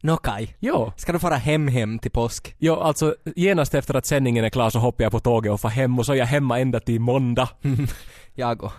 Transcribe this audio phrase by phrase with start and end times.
[0.00, 0.92] Nå Kaj, Jo.
[0.96, 2.54] ska du fara hem hem till påsk?
[2.58, 5.68] Jo, alltså genast efter att sändningen är klar så hoppar jag på tåget och far
[5.70, 7.48] hem och så är jag hemma ända till måndag.
[8.34, 8.72] Jag och.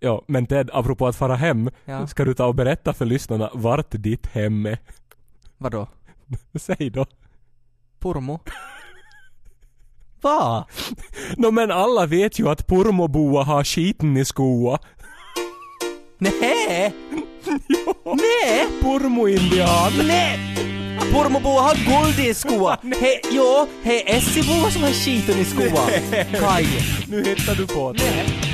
[0.00, 2.06] Ja, men Ted, apropå att fara hem, Ja.
[2.06, 4.78] ska du ta och berätta för lyssnarna vart ditt hem är?
[5.58, 5.86] Vadå?
[6.54, 7.06] Säg då.
[8.00, 8.40] Purmo?
[10.20, 10.66] Va?
[11.36, 14.78] Nå men alla vet ju att Purmoboa har skiten i skoa.
[16.18, 16.94] Nej!
[18.22, 18.66] Nej!
[18.82, 19.92] Purmo-indian.
[20.06, 20.38] Nej!
[21.12, 22.76] Purmoboa har guld i skoa!
[23.02, 25.86] He, jo, he Essiboa som har skiten i skoa.
[26.40, 26.64] Kaj.
[27.08, 28.02] Nu hittar du på det.
[28.02, 28.47] Radio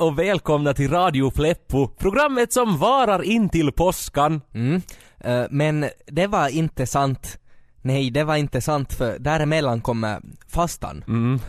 [0.00, 4.40] och välkomna till Radio Pleppo, programmet som varar in till påskan.
[4.54, 4.82] Mm.
[5.20, 7.38] Eh, men det var inte sant.
[7.82, 11.04] Nej, det var inte sant för däremellan kommer fastan.
[11.08, 11.40] Mm.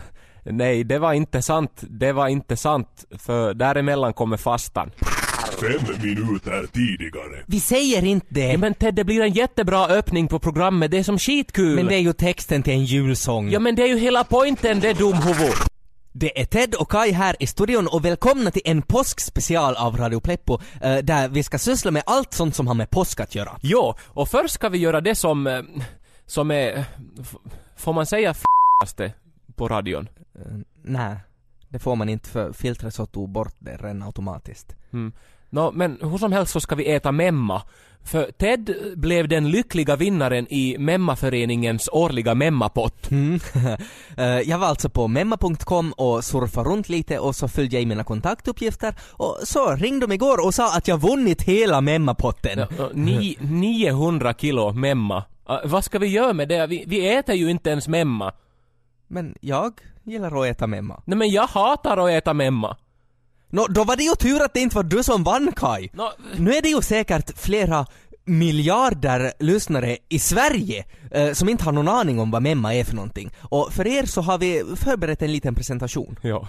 [0.44, 1.84] Nej, det var inte sant.
[1.88, 4.90] Det var inte sant, för däremellan kommer fastan.
[5.60, 7.44] Fem minuter tidigare.
[7.46, 8.52] Vi säger inte det!
[8.52, 11.74] Ja, men Ted, det blir en jättebra öppning på programmet, det är som skitkul.
[11.76, 13.50] Men det är ju texten till en julsång.
[13.50, 15.71] Ja men det är ju hela poängen det dumhuvud.
[16.12, 20.20] Det är Ted och Kai här i studion och välkomna till en påskspecial av Radio
[20.20, 23.58] Pleppo eh, där vi ska syssla med allt sånt som har med påsk att göra.
[23.62, 25.62] Jo, och först ska vi göra det som, eh,
[26.26, 26.84] som är,
[27.76, 29.12] får man säga f***aste
[29.56, 30.08] på radion?
[30.38, 31.16] Uh, Nej,
[31.68, 34.76] det får man inte för filtret så tog bort det redan automatiskt.
[34.92, 35.12] Mm.
[35.54, 37.62] Nå, men hur som helst så ska vi äta memma.
[38.04, 43.10] För Ted blev den lyckliga vinnaren i Memma-föreningens årliga Memma-pott.
[43.10, 43.40] Mm.
[44.16, 47.88] Eh, jag var alltså på memma.com och surfade runt lite och så följde jag in
[47.88, 52.58] mina kontaktuppgifter och så ringde de igår och sa att jag vunnit hela memmapotten.
[52.58, 55.24] Ja, ja, ni, 900 kilo memma.
[55.64, 56.66] Vad ska vi göra med det?
[56.66, 58.32] Vi, vi äter ju inte ens memma.
[59.08, 61.02] Men jag gillar att äta memma.
[61.04, 62.76] Nej men jag hatar att äta memma.
[63.54, 65.88] Nå, då var det ju tur att det inte var du som vann Kai.
[65.92, 67.86] Nå, Nu är det ju säkert flera
[68.24, 72.94] miljarder lyssnare i Sverige eh, som inte har någon aning om vad memma är för
[72.94, 73.30] någonting.
[73.40, 76.18] Och för er så har vi förberett en liten presentation.
[76.22, 76.48] Ja.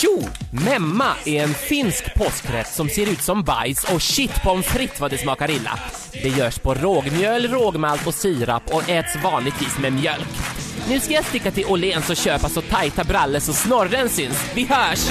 [0.00, 0.22] Tjo!
[0.52, 5.10] Memma är en finsk påskrätt som ser ut som bajs och shit pommes frites vad
[5.10, 5.78] det smakar illa.
[6.12, 10.53] Det görs på rågmjöl, rågmalt och sirap och äts vanligtvis med mjölk.
[10.88, 14.50] Nu ska jag sticka till Åhléns och köpa så tajta brallor så snorren syns.
[14.54, 15.10] Vi hörs!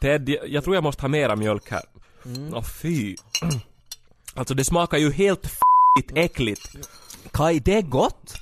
[0.00, 1.82] Ted, jag, tror jag måste ha mera mjölk här.
[2.52, 3.16] Åh fy.
[4.34, 6.76] Alltså det smakar ju helt f***igt äckligt.
[7.30, 8.34] Kai, det är gott!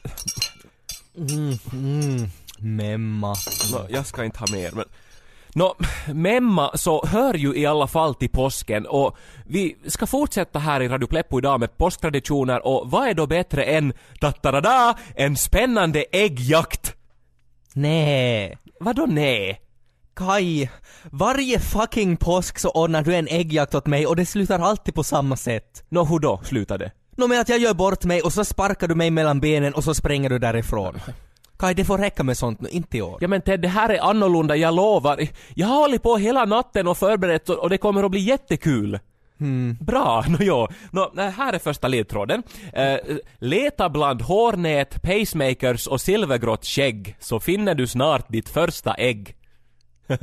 [1.16, 2.28] Mm, mm,
[2.58, 3.36] memma.
[3.88, 4.84] Jag ska inte ha mer men...
[5.54, 5.74] Nå,
[6.14, 9.16] memma så hör ju i alla fall till påsken och
[9.46, 13.64] vi ska fortsätta här i Radio Pleppo idag med påsktraditioner och vad är då bättre
[13.64, 16.94] än tattarada, en spännande äggjakt?
[17.72, 18.58] Nej.
[18.80, 19.60] Vadå nej?
[20.14, 20.68] Kai,
[21.10, 25.04] varje fucking påsk så ordnar du en äggjakt åt mig och det slutar alltid på
[25.04, 25.84] samma sätt.
[25.88, 26.92] Nå, hur då slutade?
[27.16, 29.84] Nå med att jag gör bort mig och så sparkar du mig mellan benen och
[29.84, 31.00] så spränger du därifrån.
[31.60, 33.18] Kai, det får räcka med sånt nu, inte i år.
[33.20, 35.28] Ja men Ted, det här är annorlunda, jag lovar.
[35.54, 38.98] Jag har hållit på hela natten och förberett och det kommer att bli jättekul.
[39.80, 40.68] Bra, nå jo.
[40.90, 42.42] Nå, eh, här är första ledtråden.
[42.72, 42.96] Eh,
[43.38, 49.36] leta bland hårnät, pacemakers och silvergrått skägg så finner du snart ditt första ägg.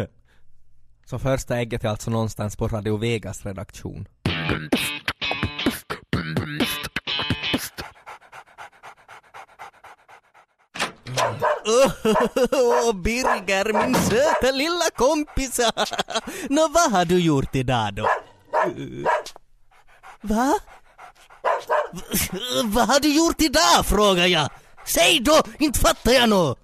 [1.09, 4.07] Så första ägget är alltså någonstans på Radio Vegas redaktion.
[12.51, 15.59] Åh, Birger, min söta lilla kompis!
[16.49, 18.07] Nå, vad har du gjort idag då?
[20.21, 20.53] Va?
[22.63, 24.49] Vad har du gjort idag, frågar jag?
[24.85, 26.55] Säg då, inte fattar jag nå!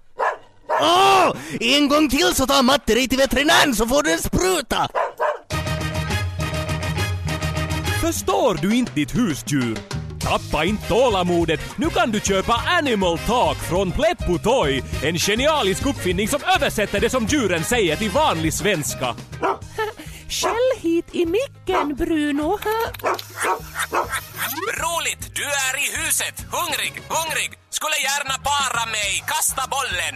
[0.80, 1.32] Åh!
[1.60, 4.88] En gång till så tar Matte dig till veterinären så får du en spruta!
[8.00, 9.78] Förstår du inte ditt husdjur?
[10.24, 16.28] Tappa inte tålamodet, nu kan du köpa Animal Talk från Pleppo Toy, en genialisk uppfinning
[16.28, 19.14] som översätter det som djuren säger till vanlig svenska.
[20.28, 22.58] Skäll hit i micken, Bruno.
[24.82, 25.34] Roligt!
[25.34, 26.46] Du är i huset!
[26.50, 27.63] Hungrig, hungrig!
[27.78, 29.10] Skulle gärna para mig.
[29.32, 30.14] Kasta bollen.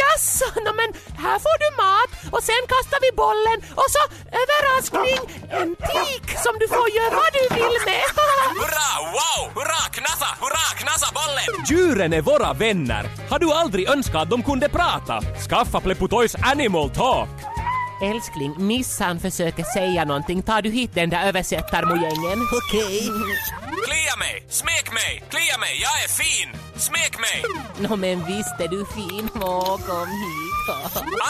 [0.00, 0.90] Jaså, no, men
[1.24, 4.02] här får du mat och sen kastar vi bollen och så
[4.42, 5.20] överraskning,
[5.60, 8.06] en tik som du får göra vad du vill med.
[8.60, 11.66] Hurra, wow, hurra, knasa, hurra, knasa bollen!
[11.70, 13.10] Djuren är våra vänner.
[13.30, 15.22] Har du aldrig önskat att de kunde prata?
[15.48, 17.28] Skaffa Plepputoys Animal Talk.
[18.02, 20.42] Älskling, Missan försöker säga någonting.
[20.42, 22.38] Tar du hit den där översättarmojängen?
[22.52, 23.00] Okej.
[23.86, 26.48] Klia mig, smek mig, klia mig, jag är fin!
[26.76, 27.44] Smek mig!
[27.88, 29.28] Nå men visst är du fin.
[29.34, 30.50] Åh, kom hit.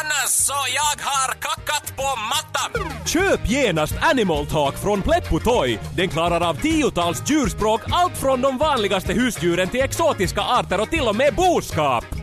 [0.00, 2.92] Annars så jag har kackat på mattan!
[3.06, 5.78] Köp genast Animal Talk från Plepputoy.
[5.96, 11.08] Den klarar av tiotals djurspråk, allt från de vanligaste husdjuren till exotiska arter och till
[11.08, 12.19] och med boskap.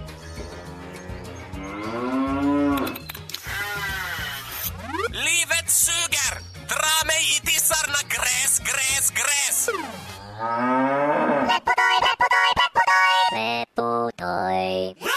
[8.68, 9.60] Gres, gres!
[11.52, 13.14] Repudoj, repudoj, repudoj!
[13.38, 15.17] Repudoj!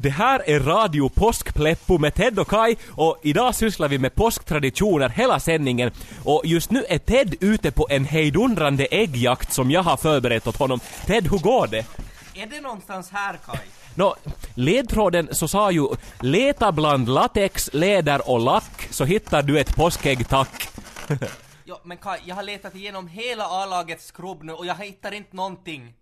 [0.00, 5.08] Det här är Radio Påskpleppo med Ted och Kai och idag sysslar vi med påsktraditioner
[5.08, 5.90] hela sändningen
[6.24, 10.56] och just nu är Ted ute på en hejdundrande äggjakt som jag har förberett åt
[10.56, 10.80] honom.
[11.06, 11.86] Ted, hur går det?
[12.34, 13.58] Är det någonstans här Kai?
[13.94, 14.16] Nå,
[14.54, 15.88] ledtråden så sa ju
[16.20, 20.68] leta bland latex, läder och lack så hittar du ett påskägg tack.
[21.64, 25.36] Ja, men Kai, jag har letat igenom hela A-lagets skrubb nu och jag hittar inte
[25.36, 25.94] någonting.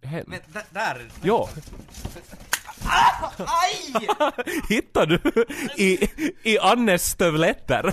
[0.00, 0.40] Men
[0.70, 1.08] där.
[3.38, 4.08] Aj!
[4.68, 5.20] hittar du
[5.76, 6.08] i,
[6.42, 7.82] i Annes stövletter?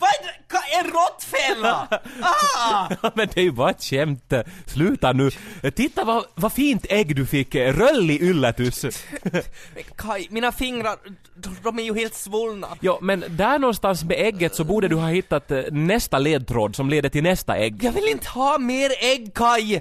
[0.00, 0.42] Vad är det?
[0.78, 1.88] En råttfälla!
[2.22, 3.10] Ah!
[3.14, 4.32] Men det är ju bara ett skämt.
[4.66, 5.30] Sluta nu.
[5.74, 7.54] Titta vad, vad fint ägg du fick.
[7.54, 8.84] Röllig ylletus.
[9.22, 9.42] Men
[9.96, 10.96] Kai, mina fingrar,
[11.62, 12.68] de, är ju helt svullna.
[12.80, 16.90] Ja, men där någonstans med ägget så borde du ha hittat eh, nästa ledtråd som
[16.90, 17.84] leder till nästa ägg.
[17.84, 19.80] Jag vill inte ha mer ägg Kai!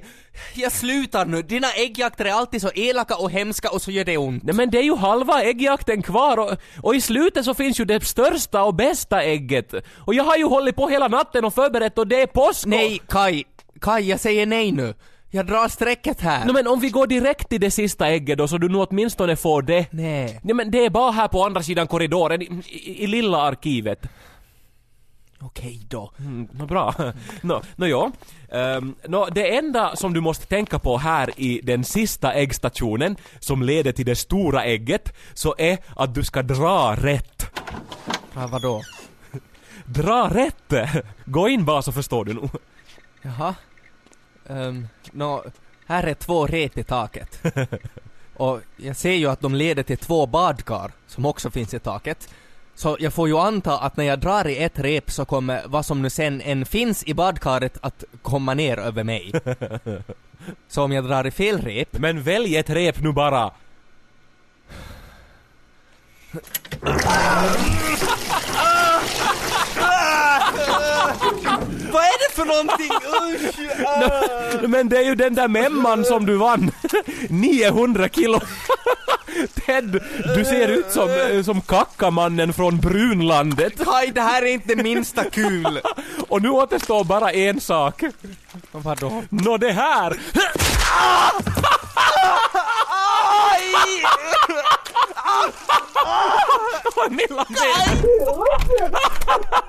[0.56, 4.18] Jag slutar nu, dina äggjakter är alltid så elaka och hemska och så gör det
[4.18, 4.44] ont.
[4.44, 6.52] Nej men det är ju halva äggjakten kvar och,
[6.82, 9.74] och i slutet så finns ju det största och bästa ägget.
[9.98, 12.70] Och jag har ju hållit på hela natten och förberett och det är påsk och-
[12.70, 13.44] Nej Kai,
[13.82, 14.94] Kai jag säger nej nu.
[15.34, 16.46] Jag drar strecket här.
[16.46, 19.36] Nå men om vi går direkt till det sista ägget då så du nu åtminstone
[19.36, 19.86] får det.
[19.92, 20.40] Nej.
[20.44, 24.00] Nej men det är bara här på andra sidan korridoren i, i, i lilla arkivet.
[25.42, 26.12] Okej då.
[26.20, 27.14] Mm, nå bra.
[27.42, 28.12] Nå, nå ja.
[28.50, 33.62] Um, nå, det enda som du måste tänka på här i den sista äggstationen som
[33.64, 37.60] leder till det stora ägget så är att du ska dra rätt.
[38.36, 38.82] Ja, vadå?
[39.86, 40.74] Dra rätt!
[41.26, 42.50] Gå in bara så förstår du nog.
[43.22, 43.56] Jaha.
[44.48, 45.44] Um, nå,
[45.86, 47.42] här är två rep i taket.
[48.42, 52.30] Och jag ser ju att de leder till två badkar som också finns i taket.
[52.76, 55.86] Så jag får ju anta att när jag drar i ett rep så kommer vad
[55.86, 59.32] som nu sen än finns i badkaret att komma ner över mig.
[60.68, 63.52] Så om jag drar i fel rep, Men välj ett rep nu bara.
[71.94, 72.92] Vad är det för någonting?
[74.62, 74.70] Usch!
[74.70, 76.72] Men det är ju den där memman som du vann.
[77.30, 78.40] 900 kilo.
[79.66, 80.04] Ted,
[80.36, 83.86] du ser ut som, eh, som kackamannen från Brunlandet.
[83.86, 85.82] Kaj, det här är inte minsta kul!
[86.30, 88.04] Och nu återstår bara en sak.
[88.72, 89.24] Vadå?
[89.30, 90.18] Nå det här!
[93.50, 93.74] Aj!
[98.28, 99.61] Åh,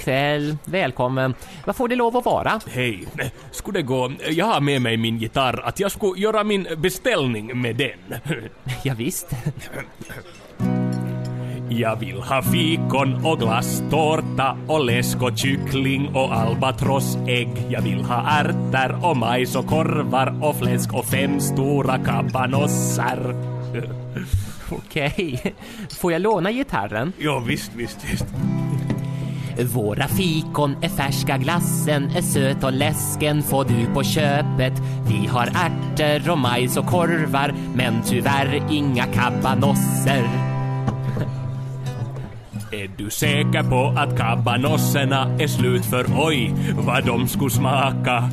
[0.00, 1.34] kväll, välkommen.
[1.66, 2.60] Vad får det lov att vara?
[2.66, 3.04] Hej,
[3.50, 7.60] skulle det gå, jag har med mig min gitarr, att jag skulle göra min beställning
[7.60, 8.20] med den.
[8.82, 9.26] Ja, visst.
[11.68, 17.48] Jag vill ha fikon och glass, tårta och läsk och kyckling och albatrossägg.
[17.68, 23.34] Jag vill ha ärtor och majs och korvar och fläsk och fem stora kabanossar.
[24.70, 25.54] Okej.
[26.00, 27.12] Får jag låna gitarren?
[27.18, 28.26] Ja, visst, visst, visst.
[29.58, 34.72] Våra fikon är färska, glassen är söt och läsken får du på köpet.
[35.08, 40.24] Vi har ärtor och majs och korvar, men tyvärr inga kabanosser.
[42.72, 48.30] Är du säker på att kabanosserna är slut för oj, vad de skulle smaka?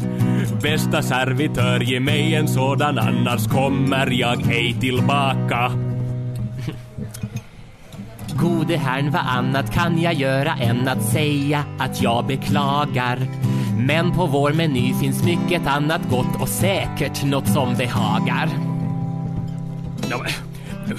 [0.62, 5.87] Bästa servitör, ge mig en sådan annars kommer jag ej tillbaka.
[8.40, 13.20] Gode herrn, vad annat kan jag göra än att säga att jag beklagar.
[13.78, 18.50] Men på vår meny finns mycket annat gott och säkert något som behagar.
[20.10, 20.26] Ja,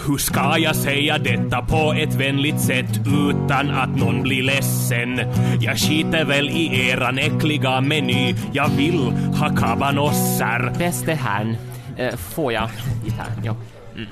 [0.07, 5.21] hur ska jag säga detta på ett vänligt sätt utan att någon blir ledsen?
[5.61, 8.35] Jag skiter väl i eran äckliga meny.
[8.53, 10.73] Jag vill ha kabanossar.
[10.79, 11.57] Bäste herrn,
[11.97, 12.71] eh, får jag
[13.05, 13.43] gitarren?
[13.45, 13.57] Ja.
[13.99, 14.09] Mm.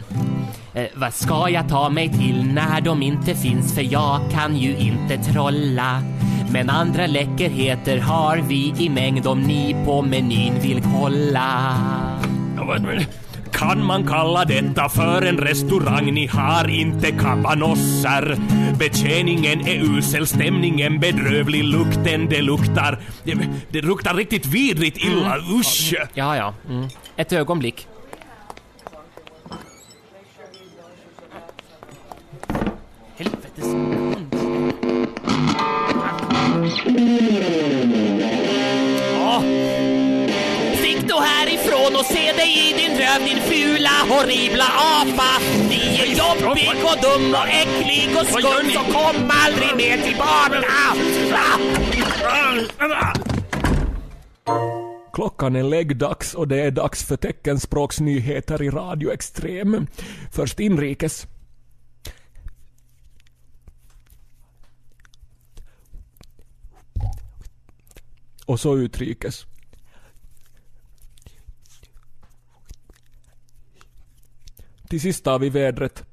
[0.74, 4.76] Eh, vad ska jag ta mig till när de inte finns för jag kan ju
[4.76, 6.02] inte trolla.
[6.52, 11.74] Men andra läckerheter har vi i mängd om ni på menyn vill kolla.
[13.52, 16.14] Kan man kalla detta för en restaurang?
[16.14, 18.36] Ni har inte kabanossar.
[18.78, 22.98] Betjäningen är usel, stämningen bedrövlig, lukten det luktar...
[23.24, 23.36] Det,
[23.70, 25.94] det luktar riktigt vidrigt illa, usch!
[26.14, 26.54] Ja, ja.
[26.68, 26.88] Mm.
[27.16, 27.86] Ett ögonblick.
[33.60, 34.34] Hund.
[39.20, 39.42] Åh!
[40.78, 45.30] Stick då härifrån och se dig i din röv din fula horribla apa!
[45.68, 50.66] Ni är jobbig och dum och äcklig och skum så kom aldrig mer tillbaka!
[55.12, 59.86] Klockan är läggdags och det är dags för teckenspråksnyheter i Radio Extrem.
[60.32, 61.26] Först inrikes.
[68.46, 69.46] Och så utrikes.
[74.88, 76.04] Till sist har vi vädret.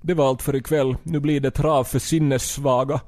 [0.00, 0.96] Det var allt för ikväll.
[1.02, 3.00] Nu blir det trav för sinnessvaga.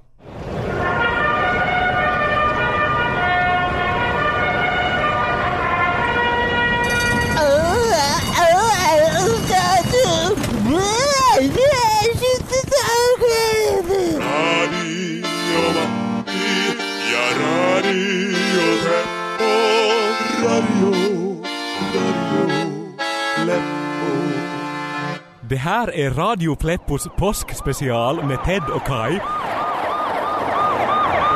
[25.66, 29.16] Här är Radio Pleppos påskspecial med Ted och Kai.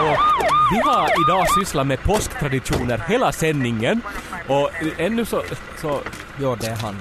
[0.01, 0.19] Och
[0.73, 4.01] vi har idag sysslat med påsktraditioner hela sändningen.
[4.49, 5.43] Och ännu så...
[5.81, 6.01] så
[6.41, 6.97] Jo, det är han.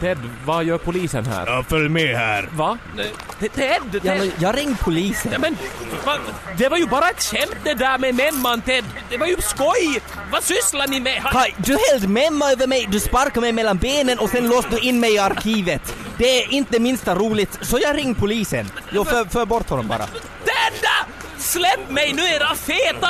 [0.00, 1.46] Ted, vad gör polisen här?
[1.46, 2.48] Ja, följ med här.
[2.52, 2.78] Va?
[3.40, 3.50] Ted!
[3.92, 4.18] Ja, Ted!
[4.18, 5.30] men jag ringde polisen.
[5.30, 5.56] Nej, men
[6.04, 6.18] va,
[6.56, 8.84] det var ju bara ett skämt det där med män Ted.
[9.10, 10.02] Det var ju skoj!
[10.32, 11.22] Vad sysslar ni med?
[11.22, 14.78] Kaj, du hällde memma över mig, du sparkade mig mellan benen och sen låste du
[14.78, 15.94] in mig i arkivet.
[16.18, 18.70] Det är inte minsta roligt, så jag ringde polisen.
[18.90, 20.06] Jo, för, för bort honom bara.
[20.06, 20.86] Ted!
[21.38, 23.08] Släpp mig nu era feta...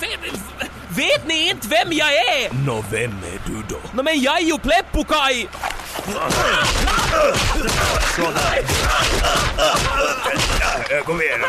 [0.00, 2.52] fe- Vet ni inte vem jag är?
[2.66, 3.76] Nå, vem är du då?
[3.92, 5.48] No, men jag är ju Pleppo-Kaj!
[11.04, 11.40] Kom igen.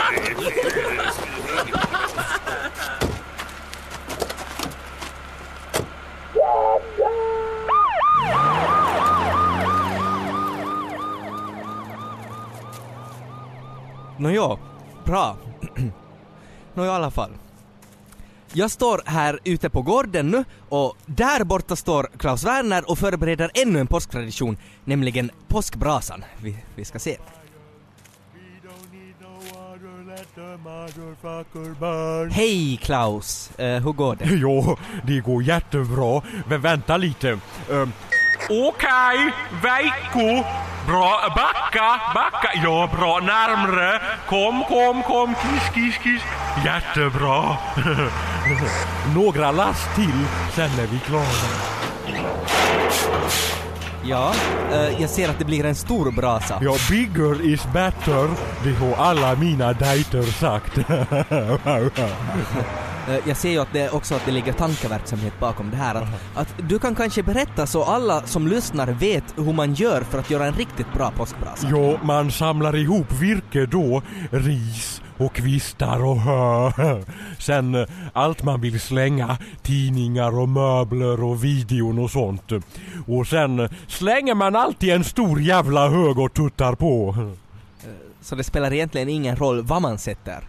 [14.27, 14.57] Nåja,
[15.05, 15.38] bra.
[16.74, 17.31] Nåja, i alla fall.
[18.53, 23.51] Jag står här ute på gården nu och där borta står Klaus Werner och förbereder
[23.53, 26.24] ännu en påsktradition, nämligen påskbrasan.
[26.41, 27.17] Vi, vi ska se.
[32.31, 34.25] Hej Klaus, Eh, hur går det?
[34.29, 36.22] Jo, det går jättebra.
[36.50, 37.39] Men vänta lite.
[37.69, 37.93] Um,
[38.50, 40.43] Okej, Veikko.
[40.88, 42.50] Bra, backa, backa.
[42.63, 44.01] Ja, bra, närmre.
[44.29, 46.22] Kom, kom, kom, kiss, kiss, kiss.
[46.65, 47.58] Jättebra.
[49.15, 51.24] Några last till, sen är vi klara.
[54.03, 54.34] Ja,
[54.72, 56.60] eh, jag ser att det blir en stor brasa.
[56.62, 58.29] Ja, bigger is better.
[58.63, 60.77] Det har alla mina dejter sagt.
[63.08, 65.96] Eh, Jag ser ju att det också att det ligger tankeverksamhet bakom det här.
[65.96, 70.20] Att, att du kan kanske berätta så alla som lyssnar vet hur man gör för
[70.20, 71.68] att göra en riktigt bra påskbrasa.
[71.72, 76.72] Jo, man samlar ihop virke då, ris och kvistar och hö.
[77.40, 82.52] Sen eh, allt man vill slänga, tidningar och möbler och videon och sånt.
[83.08, 87.16] Och sen eh, slänger man allt i en stor jävla hög och tuttar på.
[88.22, 90.44] Så det spelar egentligen ingen roll vad man sätter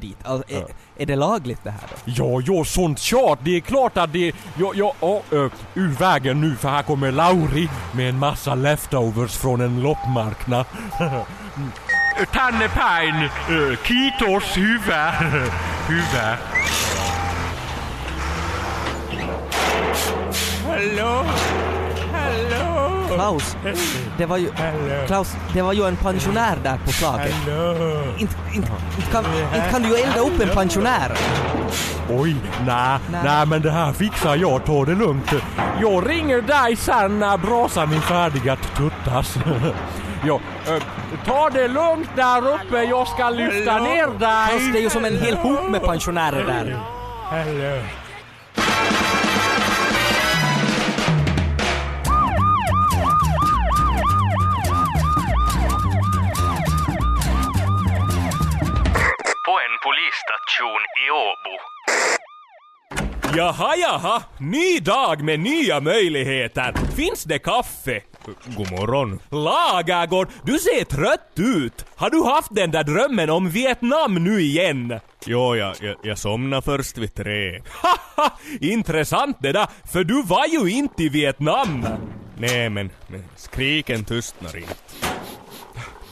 [0.00, 0.16] dit.
[0.24, 0.64] Alltså, är,
[0.96, 1.96] är det lagligt det här då?
[2.04, 3.38] Ja, ja, sånt tjat.
[3.42, 4.32] Det är klart att det...
[4.58, 9.36] Ja, ja, ja, ö, ur vägen nu för här kommer Lauri med en massa leftovers
[9.36, 10.66] från en loppmarknad.
[12.32, 14.94] Tannepain, ö, Kitos huvud.
[15.88, 16.38] huvud.
[20.66, 21.24] Hallå?
[22.12, 22.69] Hallå?
[23.14, 23.56] Klaus,
[24.18, 24.50] det var ju...
[25.06, 27.34] Klaus, det var ju en pensionär där på slaget.
[28.18, 29.24] Inte, inte, inte, kan,
[29.54, 31.12] inte kan du ju elda upp en pensionär.
[32.10, 32.36] Oj,
[32.66, 33.46] nej, Nej.
[33.46, 35.32] men det här fixar jag, ta det lugnt.
[35.80, 39.38] Jag ringer dig sen när brasan är färdig att tuttas.
[40.26, 40.82] ja, eh,
[41.26, 44.82] ta det lugnt där uppe, jag ska lyfta ner Klaus, det är dig.
[44.82, 46.78] ju som en hel hop med pensionärer där.
[47.30, 47.82] Hello.
[63.36, 64.22] Jaha, jaha.
[64.38, 66.74] Ny dag med nya möjligheter.
[66.96, 68.00] Finns det kaffe?
[68.56, 69.20] God morgon.
[69.30, 71.84] Lagergård, du ser trött ut.
[71.96, 75.00] Har du haft den där drömmen om Vietnam nu igen?
[75.26, 77.62] Jo, jag, jag, jag somnade först vid tre.
[77.82, 81.86] Haha, intressant det där, för du var ju inte i Vietnam.
[82.38, 84.74] Nej men, men skriken tystnar inte.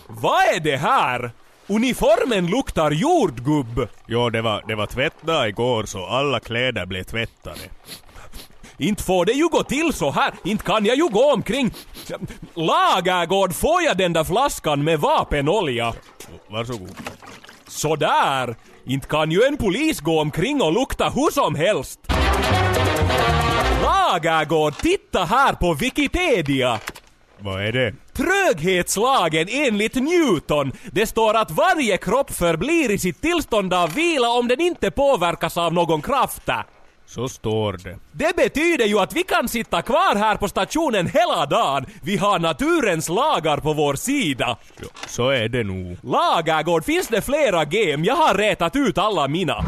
[0.07, 1.31] Vad är det här?
[1.71, 3.89] Uniformen luktar jordgubb.
[4.07, 7.61] Jo, det var, det var tvättdag igår så alla kläder blev tvättade.
[8.79, 11.71] Inte får det ju gå till så här, inte kan jag ju gå omkring.
[12.55, 15.95] Lagergård, får jag den där flaskan med vapenolja?
[16.51, 16.97] Varsågod.
[17.69, 18.57] Sådär!
[18.85, 22.01] Inte kan ju en polis gå omkring och lukta hur som helst.
[23.83, 26.81] Lagergård, titta här på Wikipedia!
[27.41, 27.95] Vad är det?
[28.13, 30.73] Tröghetslagen enligt Newton.
[30.93, 35.57] Det står att varje kropp förblir i sitt tillstånd av vila om den inte påverkas
[35.57, 36.43] av någon kraft.
[37.07, 37.99] Så står det.
[38.13, 41.87] Det betyder ju att vi kan sitta kvar här på stationen hela dagen.
[42.03, 44.57] Vi har naturens lagar på vår sida.
[44.83, 45.97] Jo, så är det nog.
[46.03, 48.07] Lagergård, finns det flera game?
[48.07, 49.65] Jag har rätat ut alla mina.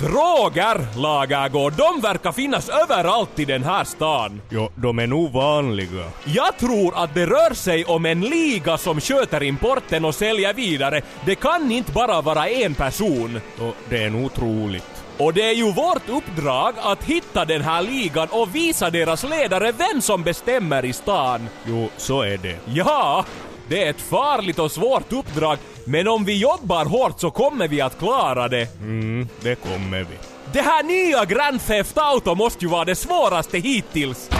[0.00, 4.40] Droger, Lagergård, de verkar finnas överallt i den här stan.
[4.50, 6.10] Jo, de är nog vanliga.
[6.24, 11.02] Jag tror att det rör sig om en liga som sköter importen och säljer vidare.
[11.26, 13.40] Det kan inte bara vara en person.
[13.58, 15.04] Och det är nog troligt.
[15.18, 19.72] Och det är ju vårt uppdrag att hitta den här ligan och visa deras ledare
[19.72, 21.48] vem som bestämmer i stan.
[21.66, 22.58] Jo, så är det.
[22.64, 23.24] Ja,
[23.68, 27.80] det är ett farligt och svårt uppdrag, men om vi jobbar hårt så kommer vi
[27.80, 28.78] att klara det.
[28.80, 30.16] Mm, det kommer vi.
[30.52, 34.30] Det här nya Grand Theft Auto måste ju vara det svåraste hittills.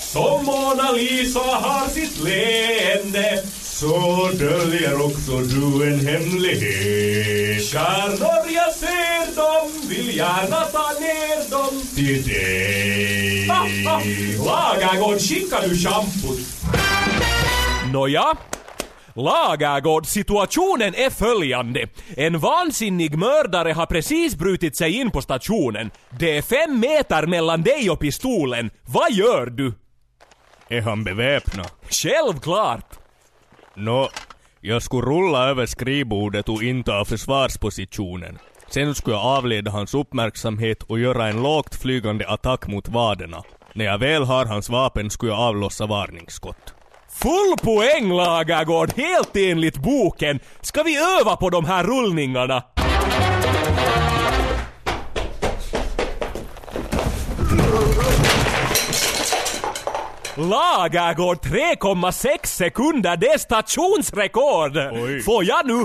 [0.00, 3.42] Som Mona Lisa har sitt leende
[3.84, 7.62] så döljer också du en hemlighet.
[7.62, 13.46] Stjärnor jag ser dem, vill gärna ta ner dem till dig.
[14.46, 16.38] Lagergård, skickar du schampot?
[17.92, 18.36] Nåja,
[19.14, 21.88] Lagergård, situationen är följande.
[22.16, 25.90] En vansinnig mördare har precis brutit sig in på stationen.
[26.18, 28.70] Det är fem meter mellan dig och pistolen.
[28.86, 29.72] Vad gör du?
[30.68, 31.66] Är han beväpnad?
[31.90, 33.03] Självklart!
[33.76, 34.08] Nå,
[34.60, 38.38] jag skulle rulla över skrivbordet och inta försvarspositionen.
[38.68, 43.42] Sen skulle jag avleda hans uppmärksamhet och göra en lågt flygande attack mot vaderna.
[43.72, 46.74] När jag väl har hans vapen skulle jag avlossa varningsskott.
[47.08, 50.40] Full poäng Lagergård, helt enligt boken.
[50.60, 52.62] Ska vi öva på de här rullningarna?
[60.36, 64.76] Lagergård 3,6 sekunder, det är stationsrekord!
[64.76, 65.22] Oj.
[65.22, 65.84] Får jag nu?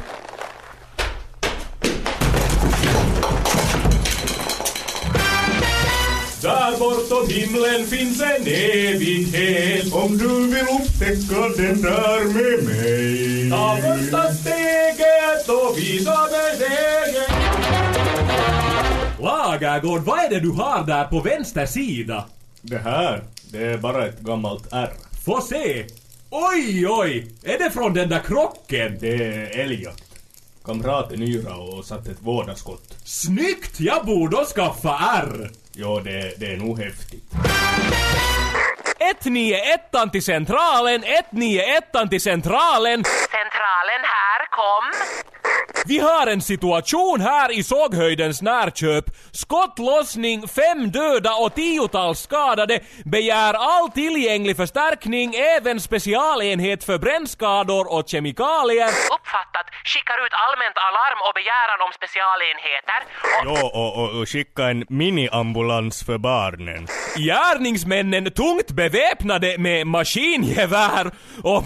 [6.42, 13.78] Där bortom himlen finns en evighet Om du vill upptäcka den där med mig Ta
[13.78, 17.30] första steget och visa mig vägen
[19.22, 22.26] Lagergård, vad är det du har där på vänster sida?
[22.62, 24.93] Det här, det är bara ett gammalt R.
[25.26, 25.86] Få se!
[26.30, 27.32] Oj, oj!
[27.43, 28.98] Är det från den där krocken?
[29.00, 30.04] Det är älgjakt.
[30.65, 32.98] Kamraten yra och satt ett vådaskott.
[33.04, 33.80] Snyggt!
[33.80, 35.52] Jag borde skaffa R!
[35.74, 37.24] Jo, det, det är nog häftigt.
[39.00, 43.04] 191 till centralen, 191 till centralen.
[43.32, 44.86] Centralen här, kom.
[45.89, 49.06] Vi har en situation här i Såghöjdens närköp.
[49.32, 52.80] Skottlossning, fem döda och tiotals skadade.
[53.06, 58.88] Begär all tillgänglig förstärkning, även specialenhet för brännskador och kemikalier.
[58.88, 59.67] Uppfattat.
[59.84, 62.99] Skickar ut allmänt alarm och begäran om specialenheter.
[63.36, 66.88] Och Jo, och, och, och skicka en miniambulans för barnen.
[67.15, 71.12] Gärningsmännen tungt beväpnade med maskingevär
[71.43, 71.63] och...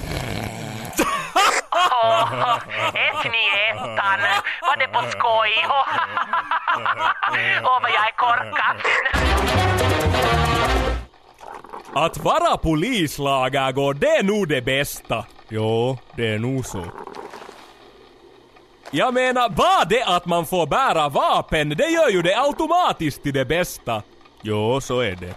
[1.74, 2.58] Åh,
[2.88, 4.20] ett ni ettan.
[4.62, 5.52] Var det på skoj?
[7.64, 8.76] Åh, vad jag är korkad.
[11.96, 15.26] Att vara polislagagård, det är nog det bästa.
[15.50, 16.86] Jo, det är nog så.
[18.92, 23.34] Jag menar, bara det att man får bära vapen, det gör ju det automatiskt till
[23.34, 24.02] det bästa.
[24.42, 25.34] Jo, så är det.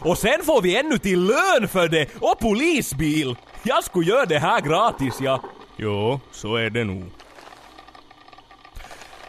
[0.00, 3.36] Och sen får vi ännu till lön för det och polisbil.
[3.62, 5.42] Jag skulle göra det här gratis, ja.
[5.76, 7.10] Jo, så är det nog.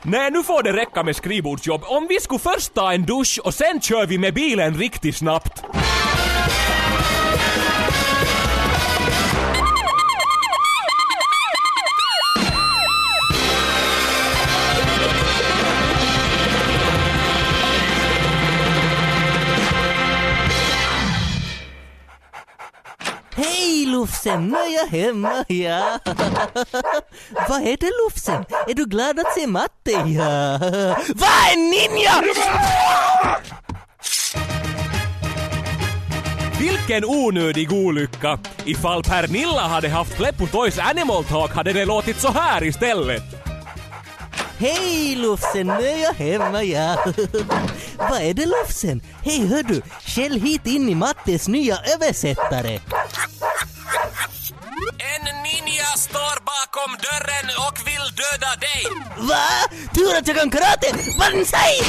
[0.02, 1.82] Nej, nu får det räcka med skrivbordsjobb.
[1.86, 5.64] Om vi skulle först ta en dusch och sen kör vi med bilen riktigt snabbt.
[23.42, 26.00] Hej Lufsen, nu är jag hemma, ja.
[27.50, 28.46] Vad det Lufsen?
[28.68, 30.58] Är du glad att se matte, ja?
[31.16, 32.12] Vad är ninja?
[36.60, 38.40] Vilken onödig olycka!
[38.66, 43.24] Ifall Pernilla hade haft Pleppo Toys Animal Talk hade det låtit så här istället.
[44.58, 46.98] Hej Lufsen, nu är jag hemma, ja.
[48.00, 49.02] Vad är det Lufsen?
[49.24, 52.80] Hej hör du, skäll hit in i Mattes nya översättare.
[55.14, 58.84] En ninja står bakom dörren och vill döda dig.
[59.18, 59.48] Va?
[59.94, 60.88] Tur att jag kan karate!
[61.20, 61.80] Banzai!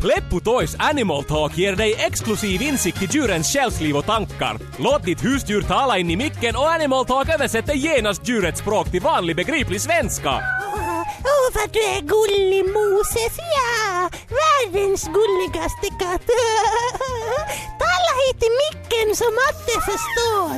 [0.00, 4.58] Pleppo Toys Animal Talk ger dig exklusiv insikt i djurens själsliv och tankar.
[4.78, 9.00] Låt ditt husdjur tala in i micken och Animal Talk översätter genast djurets språk till
[9.00, 10.30] vanlig begriplig svenska.
[10.30, 13.85] Åh, vad du är gullig Moses, ja!
[14.76, 16.26] Världens gulligaste katt.
[17.80, 20.54] Tala hit i micken så Matte förstår.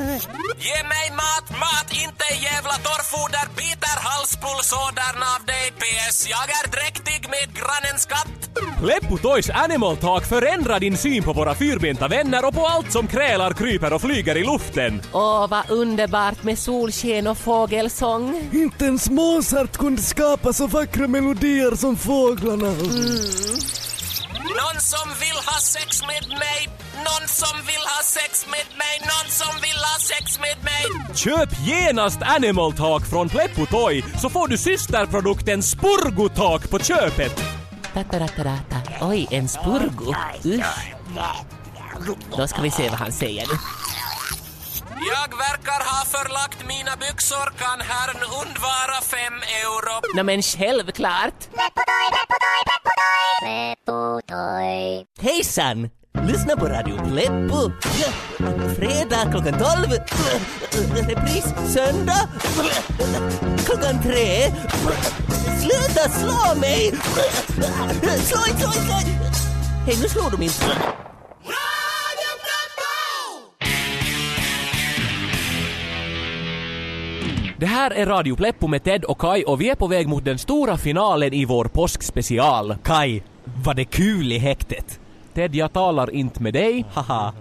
[0.67, 5.73] Ge mig mat, mat, inte jävla torrfoder, biter halspulsådern av dig.
[5.81, 8.39] PS, jag är dräktig med grannens katt.
[8.83, 13.07] Pleppo Toys Animal Talk förändrar din syn på våra fyrbenta vänner och på allt som
[13.07, 15.03] krälar, kryper och flyger i luften.
[15.13, 18.51] Åh, vad underbart med solsken och fågelsång.
[18.53, 22.75] Inte ens Mozart kunde skapa så vackra melodier som fåglarna.
[24.49, 29.31] Någon som vill ha sex med mig, någon som vill ha sex med mig, någon
[29.31, 31.17] som vill ha sex med mig.
[31.17, 37.43] Köp genast Animal Talk från Pleppo Toy så får du systerprodukten Spurgo Talk på köpet.
[37.95, 38.77] Tataratarata.
[39.01, 40.15] Oj, en spurgo.
[40.45, 40.95] Usch.
[42.37, 43.55] Då ska vi se vad han säger nu.
[45.01, 47.53] Jag verkar ha förlagt mina byxor.
[47.59, 50.01] Kan herrn undvara fem euro?
[50.15, 51.49] Nej men självklart.
[55.21, 55.91] Hejsan!
[56.27, 57.71] Lyssna på Radio Pleppo.
[58.77, 59.99] Fredag klockan 12.
[61.09, 62.29] Repris söndag
[63.65, 64.53] klockan 3.
[65.61, 66.93] Sluta slå mig!
[68.01, 68.95] Slå slå slå!
[69.87, 70.51] Hej, nu slår du min...
[77.61, 80.25] Det här är Radio Pleppo med Ted och Kai och vi är på väg mot
[80.25, 82.77] den stora finalen i vår påskspecial.
[82.83, 83.23] Kai,
[83.65, 85.01] var det kul i häktet?
[85.35, 86.85] Ted, jag talar inte med dig.
[86.93, 87.33] Haha.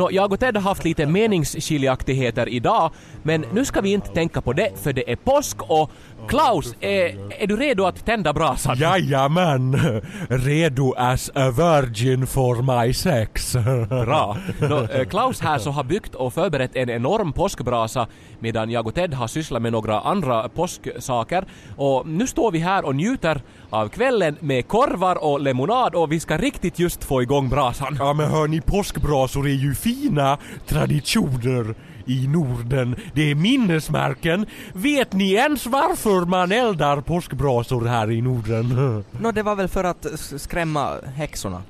[0.00, 2.90] Nå, jag och Ted har haft lite meningsskiljaktigheter idag,
[3.22, 5.90] men nu ska vi inte tänka på det för det är påsk och
[6.28, 8.76] Klaus, är, är du redo att tända brasan?
[8.78, 9.80] Jajamän!
[10.28, 13.56] Redo as a virgin for my sex.
[13.88, 14.36] Bra.
[14.60, 18.06] Nå, eh, Klaus här så har byggt och förberett en enorm påskbrasa
[18.38, 21.44] medan jag och Ted har sysslat med några andra påsksaker.
[21.76, 26.20] Och nu står vi här och njuter av kvällen med korvar och lemonad och vi
[26.20, 27.96] ska riktigt just få igång brasan.
[27.98, 31.74] Ja men hörni, påskbrasor är ju fina traditioner
[32.06, 32.96] i Norden.
[33.14, 34.46] Det är minnesmärken.
[34.72, 39.04] Vet ni ens varför man eldar påskbrasor här i Norden?
[39.20, 41.62] Nå, det var väl för att skrämma häxorna,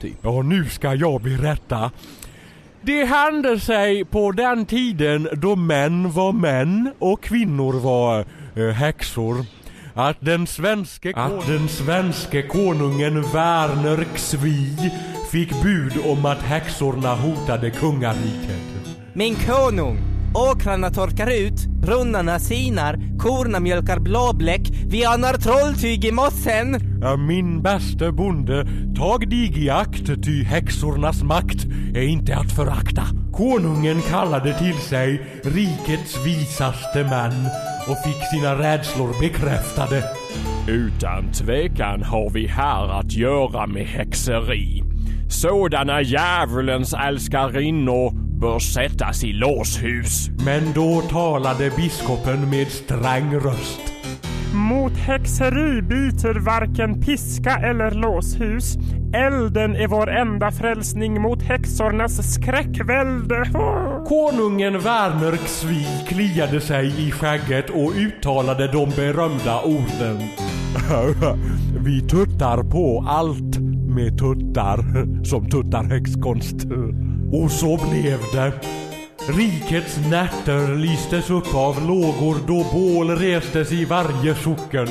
[0.00, 0.16] typ.
[0.22, 1.90] Ja, nu ska jag berätta.
[2.80, 9.44] Det hände sig på den tiden då män var män och kvinnor var eh, häxor.
[9.94, 14.90] Att den svenske, att den svenske konungen Werner Xvi
[15.30, 18.60] fick bud om att häxorna hotade kungariket.
[19.12, 19.98] Min konung!
[20.34, 26.76] Åkrarna torkar ut, brunnarna sinar, korna mjölkar blåbläck, vi anar trolltyg i mossen!
[27.28, 31.64] Min bäste bonde, tag dig i akt, ty häxornas makt
[31.94, 33.02] är inte att förakta.
[33.32, 37.46] Konungen kallade till sig rikets visaste män
[37.88, 40.04] och fick sina rädslor bekräftade.
[40.68, 44.87] Utan tvekan har vi här att göra med häxeri.
[45.28, 50.30] Sådana djävulens älskarinnor bör sättas i låshus.
[50.44, 53.80] Men då talade biskopen med sträng röst.
[54.54, 58.76] Mot häxeri biter varken piska eller låshus.
[59.14, 63.44] Elden är vår enda frälsning mot häxornas skräckvälde.
[64.08, 70.18] Konungen Werner Xvi kliade sig i skägget och uttalade de berömda orden.
[71.84, 73.67] Vi tuttar på allt
[73.98, 74.78] med tuttar
[75.24, 76.56] som tuttar häxkonst.
[77.32, 78.52] Och så blev det.
[79.28, 84.88] Rikets nätter lystes upp av lågor då bål restes i varje socken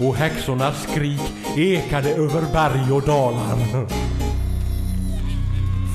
[0.00, 1.20] och häxornas skrik
[1.56, 3.58] ekade över berg och dalar.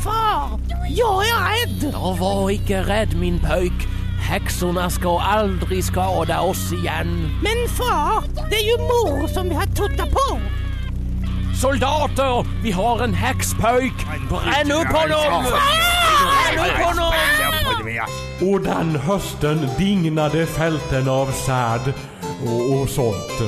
[0.03, 1.93] Far, jag är rädd!
[1.93, 3.87] Ja, var icke rädd min pojk.
[4.29, 7.29] Häxorna ska aldrig skada oss igen.
[7.43, 10.39] Men far, det är ju mor som vi har tuttat på.
[11.63, 13.93] Soldater, vi har en häxpojk!
[14.29, 15.43] Bränn upp honom!
[15.43, 17.13] Bränn upp honom!
[18.41, 21.93] Och den hösten dignade fälten av säd
[22.45, 23.41] och, och sånt.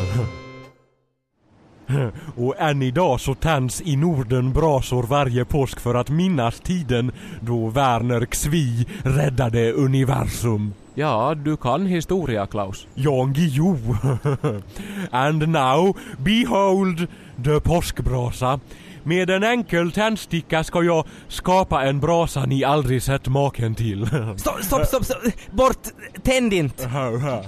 [2.37, 7.69] Och än idag så tänds i Norden brasor varje påsk för att minnas tiden då
[7.69, 10.73] Werner Xvi räddade universum.
[10.97, 12.87] Ja, du kan historia Klaus.
[12.93, 13.77] Jan Guillou.
[15.11, 17.07] And now, behold
[17.43, 18.59] the påskbrasa.
[19.03, 24.07] Med en enkel tändsticka ska jag skapa en brasa ni aldrig sett maken till.
[24.37, 25.23] Stopp, stopp, stopp, stopp.
[25.51, 25.87] Bort!
[26.23, 26.89] Tänd inte!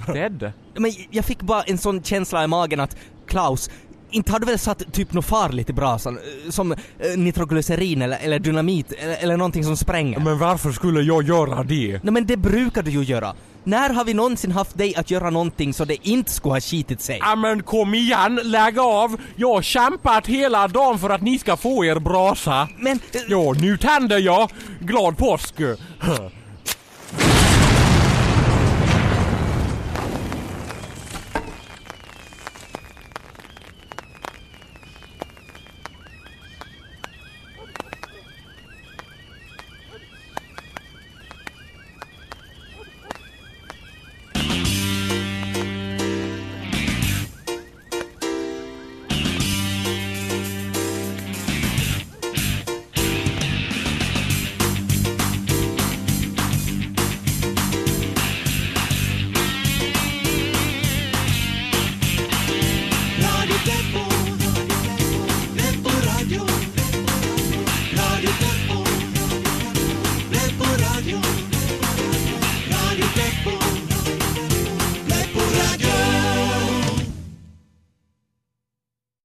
[0.06, 0.52] Ted?
[0.74, 3.70] Men jag fick bara en sån känsla i magen att Klaus,
[4.10, 6.18] inte har du väl satt typ något farligt i brasan?
[6.46, 6.78] eh, Som eh,
[7.16, 10.18] nitroglycerin eller, eller dynamit eller, eller någonting som spränger?
[10.20, 12.00] Men varför skulle jag göra det?
[12.02, 13.34] Nej men det brukar du ju göra.
[13.64, 17.00] När har vi någonsin haft dig att göra någonting så det inte skulle ha skitit
[17.00, 17.18] sig?
[17.20, 19.16] Ja men kom igen, lägg av!
[19.36, 22.68] Jag har kämpat hela dagen för att ni ska få er brasa.
[22.78, 23.00] Men...
[23.28, 24.50] Ja, nu tänder jag!
[24.80, 25.54] Glad påsk!